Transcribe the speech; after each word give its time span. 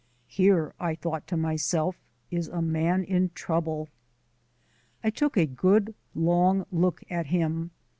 "Here," 0.25 0.73
I 0.79 0.95
thought 0.95 1.27
to 1.27 1.37
myself, 1.37 1.95
"is 2.31 2.47
a 2.47 2.59
man 2.59 3.03
in 3.03 3.29
trouble." 3.35 3.87
I 5.03 5.11
took 5.11 5.37
a 5.37 5.45
good 5.45 5.93
long 6.15 6.65
look 6.71 7.03
at 7.11 7.27
him. 7.27 7.69